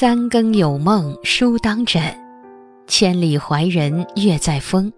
[0.00, 2.00] 三更有梦书当枕，
[2.86, 4.92] 千里怀人月在风。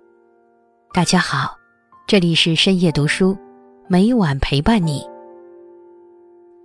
[0.92, 1.56] 大家好，
[2.06, 3.34] 这里是深夜读书，
[3.88, 5.02] 每晚陪伴你。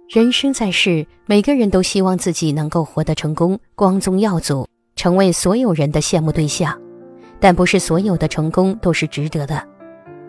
[0.10, 4.68] 人生在世，每个人都希望自己能够活得成功、光宗耀祖，
[4.98, 6.78] 成为所有人的羡慕对象。
[7.40, 9.66] 但不是所有的成功都是值得的。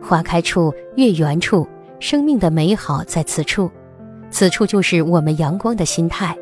[0.00, 1.66] 花开处，月圆处，
[1.98, 3.68] 生命的美好在此处，
[4.30, 6.38] 此处就是我们阳光的心态。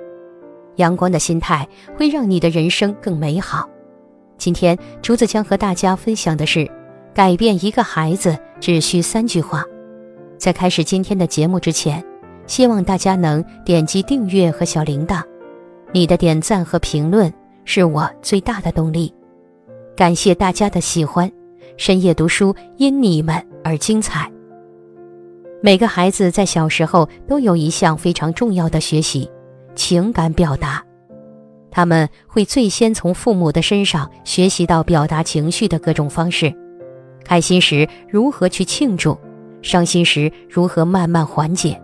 [0.76, 3.68] 阳光的心态会让你的人生更美好。
[4.36, 6.70] 今天，竹子将和大家分享的是：
[7.14, 9.64] 改变一个孩子只需三句话。
[10.36, 12.04] 在开始今天的节目之前，
[12.46, 15.22] 希望大家能点击订阅和小铃铛。
[15.92, 17.32] 你的点赞和评论
[17.64, 19.14] 是我最大的动力。
[19.96, 21.30] 感谢大家的喜欢，
[21.76, 24.28] 深夜读书因你们而精彩。
[25.62, 29.30] 每个孩子在小时候都有一项非常重要的学习。
[29.74, 30.82] 情感表达，
[31.70, 36.54] 他们会最先从父母的身上学习到表达情绪的各种方式：
[37.24, 39.18] 开心时如何去庆祝，
[39.62, 41.80] 伤心时如何慢慢缓解，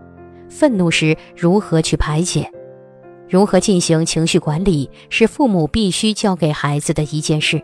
[0.49, 2.51] 愤怒时如何去排解。
[3.29, 7.63] 如何进行情绪管理，是父母必须教给孩子的一件事。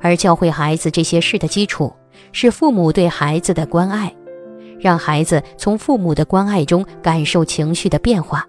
[0.00, 1.90] 而教会孩子这些事的基础，
[2.32, 4.14] 是父母对孩子的关爱，
[4.78, 8.46] 让孩子从父母的关爱中感受情绪的变化。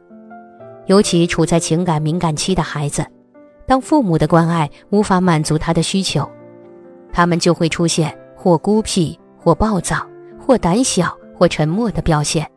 [0.88, 3.06] 尤其处在情感敏感期的孩子，
[3.66, 6.30] 当父母的关爱无法满足他的需求，
[7.12, 10.06] 他们就会出现或孤僻、或暴躁、
[10.40, 12.48] 或胆小、或沉默的表现。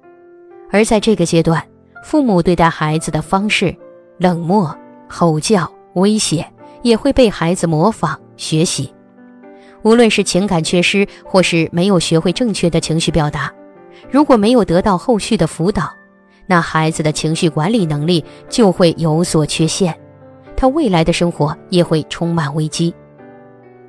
[0.70, 1.64] 而在这个阶段，
[2.04, 3.74] 父母对待孩子的方式，
[4.18, 4.76] 冷漠、
[5.08, 6.46] 吼叫、威胁，
[6.82, 8.92] 也会被孩子模仿学习。
[9.82, 13.50] 无论是情感缺失，或是没有学会正确的情绪表达，
[14.10, 15.90] 如果没有得到后续的辅导，
[16.50, 19.94] 那孩子的情绪管理能力就会有所缺陷，
[20.56, 22.92] 他未来的生活也会充满危机。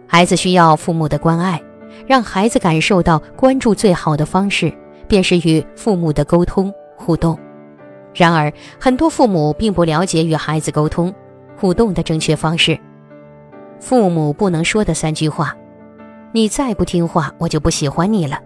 [0.05, 1.61] 孩子需要父母的关爱，
[2.05, 4.71] 让孩子感受到关注最好的方式
[5.07, 7.39] 便是与父母的沟通互动。
[8.13, 11.13] 然而，很多父母并不了解与孩子沟通
[11.55, 12.77] 互动的正确方式。
[13.79, 15.55] 父母不能说的三句话
[16.33, 18.37] ：“你再不听话，我就不喜欢你了。”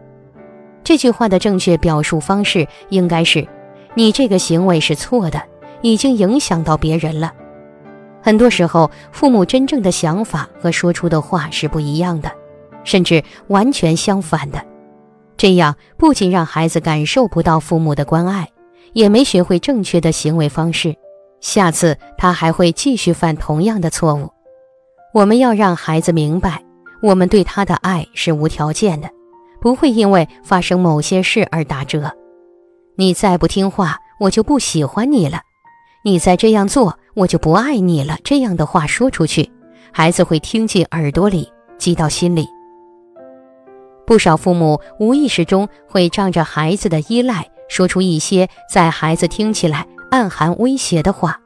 [0.83, 3.47] 这句话的正确表述方式应该是。
[3.95, 5.41] 你这个行为是错的，
[5.81, 7.31] 已经影响到别人了。
[8.21, 12.31] 很多时候，父母真正的想法和说出的话是不一样的，
[12.83, 14.63] 甚至完全相反的。
[15.35, 18.49] 这样不仅让孩子感受不到父母的关爱，
[18.93, 20.95] 也没学会正确的行为方式，
[21.41, 24.29] 下次他还会继续犯同样的错误。
[25.13, 26.63] 我们要让孩子明白，
[27.01, 29.09] 我们对他的爱是无条件的，
[29.61, 32.11] 不会因为发生某些事而打折。
[32.95, 35.39] 你再不听话，我就不喜欢你了；
[36.03, 38.17] 你再这样做，我就不爱你了。
[38.23, 39.51] 这样的话说出去，
[39.91, 42.47] 孩子会听进耳朵里，记到心里。
[44.05, 51.39] 不少父母无意识中会仗着孩子的依赖，说出一些在孩子听起来暗含威胁的话，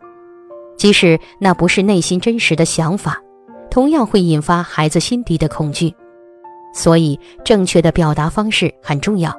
[0.76, 3.22] 即使那不是内心真实的想法，
[3.70, 5.94] 同样会引发孩子心底的恐惧。
[6.74, 9.34] 所以，正确的表达方式很重要。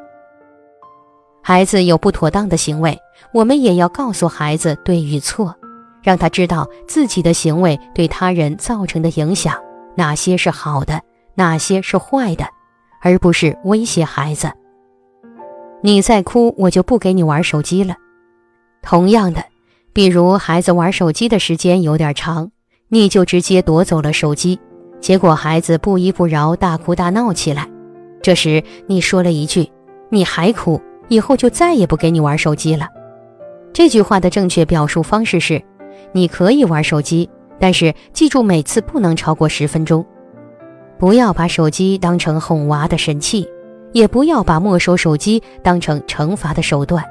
[1.48, 3.00] 孩子有不妥当的行为，
[3.32, 5.56] 我们也要告诉孩子对与错，
[6.03, 9.54] 让他知道自己的行为对他人造成的影响，
[9.97, 11.00] 哪些是好的，
[11.34, 12.44] 哪些是坏的，
[13.00, 14.53] 而不是威胁孩子。
[15.82, 17.94] 你再哭，我就不给你玩手机了。
[18.82, 19.42] 同样的，
[19.94, 22.50] 比如孩子玩手机的时间有点长，
[22.88, 24.60] 你就直接夺走了手机，
[25.00, 27.66] 结果孩子不依不饶，大哭大闹起来。
[28.20, 29.66] 这时你说了一句
[30.12, 30.78] ：“你还哭？”
[31.09, 32.89] 以后就再也不给你玩手机了。
[33.73, 35.63] 这句话的正确表述方式是：
[36.13, 40.05] 你可以玩手机，但是记住每次不能超过十分钟。
[40.99, 43.49] 不要把手机当成哄娃的神器，
[43.93, 47.05] 也不要把没收手机当成惩罚的手段。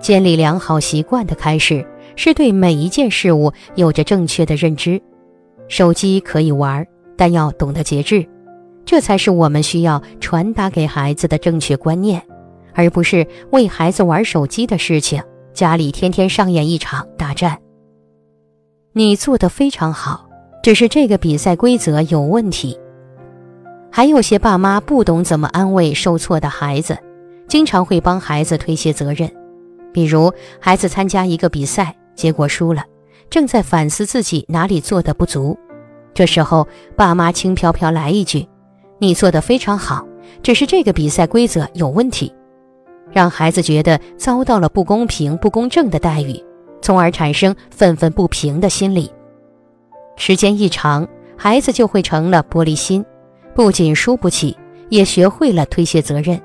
[0.00, 1.86] 建立良好习惯的开始
[2.16, 5.00] 是对每一件事物有着正确的认知。
[5.68, 6.86] 手机可以玩，
[7.16, 8.26] 但要懂得节制，
[8.84, 12.22] 这才是我们需要传达给孩子的正确观念。
[12.76, 17.58] 而不是为孩子玩手机的事情，家里天天上演一场大战。
[18.92, 20.28] 你做的非常好，
[20.62, 22.78] 只是这个比赛规则有问题。
[23.90, 26.98] 还有些爸妈不懂怎么安慰受挫的孩子，
[27.48, 29.30] 经常会帮孩子推卸责任。
[29.90, 30.30] 比如
[30.60, 32.84] 孩子参加一个比赛，结果输了，
[33.30, 35.58] 正在反思自己哪里做的不足，
[36.12, 38.46] 这时候爸妈轻飘飘来一句
[39.00, 40.06] ：“你做的非常好，
[40.42, 42.30] 只是这个比赛规则有问题。”
[43.12, 46.42] 让孩子觉得遭到了不公平、不公正的待遇，
[46.82, 49.10] 从而产生愤愤不平的心理。
[50.16, 51.06] 时间一长，
[51.36, 53.04] 孩子就会成了玻璃心，
[53.54, 54.56] 不仅输不起，
[54.88, 56.40] 也学会了推卸责任。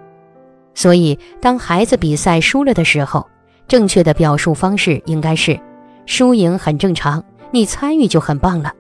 [0.74, 3.28] 所以，当孩子比赛输了的时候，
[3.68, 5.60] 正确的表述方式应该是：
[6.06, 8.72] 输赢很正常，你参与就很棒了。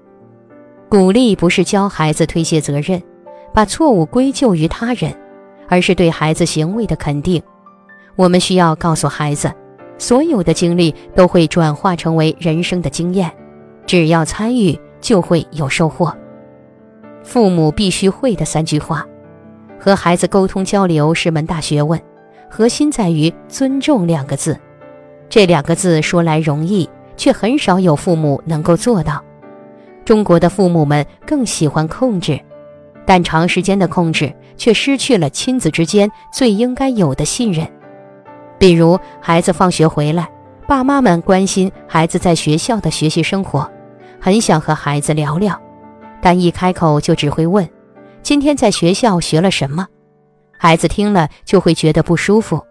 [0.89, 3.01] 鼓励不是教孩子推卸责任，
[3.53, 5.13] 把错误归咎于他人，
[5.67, 7.41] 而是对孩子行为的肯定。
[8.15, 9.51] 我们需要告诉孩子，
[9.97, 13.31] 所有的经历都会转化成为人生的经验，
[13.85, 16.15] 只要参与就会有收获。
[17.23, 19.05] 父母必须会的三句话。
[19.79, 21.99] 和孩子沟通交流是门大学问，
[22.47, 24.55] 核心在于“尊重”两个字。
[25.27, 26.87] 这两个字说来容易，
[27.17, 29.23] 却很少有父母能够做到。
[30.05, 32.39] 中国的父母们更喜欢控制，
[33.07, 37.67] 但长时间的控制却失去了亲子之间最应该有的信任。
[38.61, 40.29] 比如，孩子放学回来，
[40.67, 43.67] 爸妈们关心孩子在学校的学习生活，
[44.19, 45.59] 很想和孩子聊聊，
[46.21, 47.67] 但一开口就只会问。
[48.21, 49.87] 今天在学校学了什么？
[50.59, 52.63] 孩子听了就会觉得不舒服，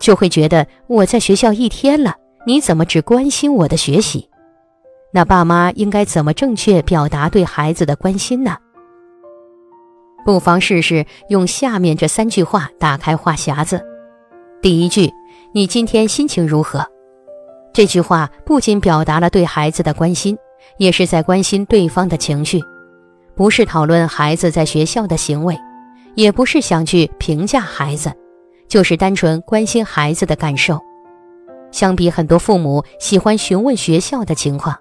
[0.00, 2.14] 就会觉得我在学校一天了，
[2.46, 4.30] 你怎么只关心我的学习？
[5.12, 8.56] 那爸妈应该怎么正确表达对孩子的关心呢？
[10.24, 13.90] 不妨试试用下面这三句话打开话匣子。
[14.64, 15.12] 第一句：
[15.52, 16.82] 你今天心情如何？
[17.74, 20.38] 这句话不仅表达了对孩子的关心，
[20.78, 22.62] 也是在关心对方的情绪。
[23.34, 25.54] 不是讨论孩子在学校的行为，
[26.14, 28.10] 也不是想去评价孩子，
[28.66, 30.80] 就是单纯关心孩子的感受。
[31.70, 34.74] 相比很多父母喜欢询问学校的情况，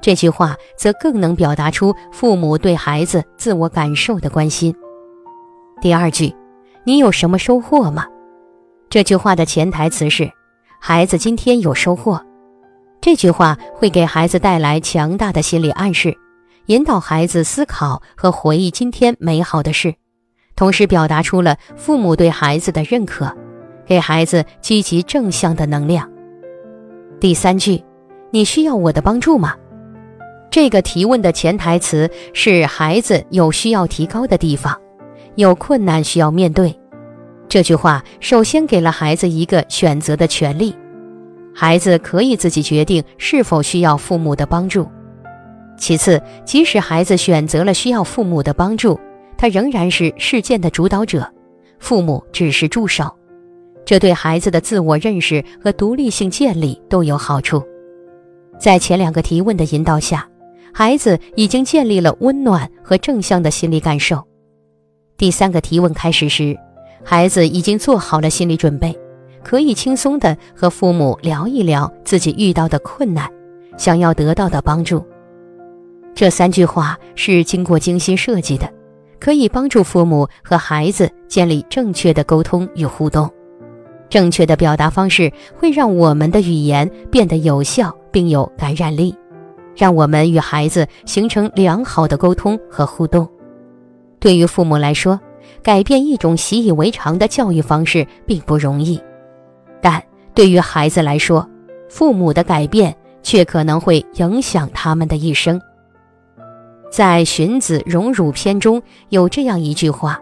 [0.00, 4.74] 这句话则更能表达出父母对孩子自我感受的关心。
[5.80, 6.34] 第二句，
[6.82, 8.04] 你有什么收获吗？
[8.90, 10.30] 这句话的潜台词是，
[10.80, 12.18] 孩子今天有收获。
[13.02, 16.16] 这句话会给孩子带来强大的心理暗示。
[16.66, 19.94] 引导孩子思考和回忆今天美好的事，
[20.56, 23.30] 同时表达出了父母对孩子的认可，
[23.86, 26.10] 给孩子积极正向的能量。
[27.20, 27.82] 第三句，
[28.30, 29.54] 你需要我的帮助吗？
[30.50, 34.78] 这个提问的潜台词是孩子有需要提高的地方，
[35.34, 36.74] 有困难需要面对。
[37.48, 40.74] 这句话首先给了孩子一个选择的权利，
[41.54, 44.86] 孩子可以自己决定是否需要父母的帮助。
[45.78, 49.00] 其次，即使孩子选择了需要父母的帮助，
[49.38, 51.26] 他仍然是事件的主导者，
[51.78, 53.10] 父母只是助手。
[53.86, 57.62] 这对孩子的自我认识和独立性建立都有好处。
[58.58, 60.28] 在前两个提问的引导下，
[60.74, 64.22] 孩子已经建立了温暖和正向的心理感受。
[65.16, 66.58] 第三个提问开始时，
[67.04, 68.98] 孩子已经做好了心理准备，
[69.42, 73.28] 可以轻松地和父母聊一聊自己遇到的困难，
[73.76, 75.04] 想要得到的帮助。
[76.14, 78.68] 这三句话是经过精心设计的，
[79.20, 83.30] 可以帮助父母和孩子建立正确的沟通与互动。
[84.08, 89.14] 正确的表达方式会让我们的语言变得有效并有感染力，
[89.76, 93.28] 让我们与孩子形成良好的沟通和互动。
[94.18, 95.20] 对于父母来说，
[95.68, 98.98] 改变一种习以为常的教育方式并不容易，
[99.82, 101.46] 但对于孩子来说，
[101.90, 105.60] 父母的改变却可能会影响他们的一生。
[106.90, 110.18] 在《荀子·荣辱篇》中有这样一句话：“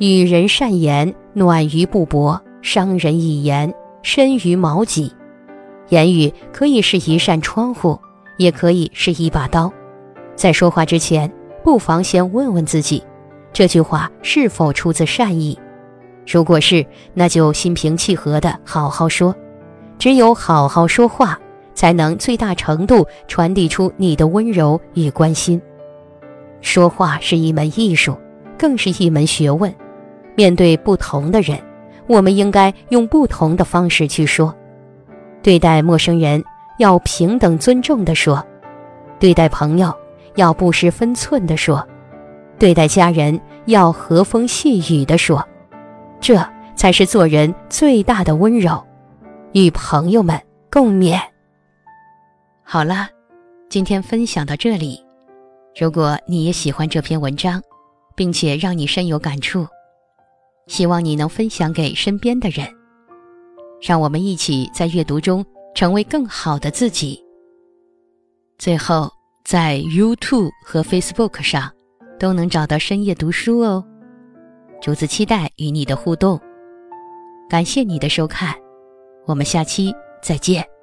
[0.00, 5.12] 与人善言，暖于布帛；伤人以言，深于矛戟。”
[5.90, 8.00] 言语可以是一扇窗户，
[8.38, 9.70] 也可以是一把刀。
[10.34, 11.30] 在说话之前，
[11.62, 13.04] 不妨先问问自己，
[13.56, 15.58] 这句话是否出自善意。
[16.26, 16.84] 如果是，
[17.14, 19.34] 那就心平气和地好好说。
[19.98, 21.38] 只有好好说话。
[21.74, 25.60] 才能最大程度传递出你的温柔与关心。
[26.62, 28.16] 说话是一门艺术，
[28.58, 29.72] 更是一门学问。
[30.34, 31.58] 面对不同的人，
[32.06, 34.54] 我们应该用不同的方式去说。
[35.42, 36.42] 对待陌生人
[36.78, 38.42] 要平等尊重地说，
[39.18, 39.92] 对待朋友
[40.34, 41.86] 要不失分寸地说，
[42.58, 45.46] 对待家人要和风细雨地说。
[46.20, 46.36] 这
[46.74, 48.82] 才是做人最大的温柔。
[49.52, 50.38] 与朋友们
[50.70, 51.18] 共勉。
[52.62, 53.08] 好了，
[53.68, 55.02] 今天分享到这里。
[55.78, 57.62] 如果你也喜欢这篇文章，
[58.14, 59.66] 并且让你深有感触，
[60.66, 62.66] 希望你能分享给身边的人，
[63.80, 65.44] 让我们一起在阅读中
[65.74, 67.22] 成为更好的自己。
[68.58, 69.10] 最后，
[69.44, 71.70] 在 YouTube 和 Facebook 上
[72.18, 73.84] 都能找到深夜读书哦。
[74.80, 76.40] 竹子期待与你的互动，
[77.48, 78.54] 感谢你的收看，
[79.26, 80.75] 我们下期再见。